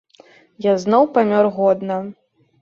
Я 0.65 0.73
зноў 0.83 1.03
памёр 1.19 1.51
годна. 1.59 2.01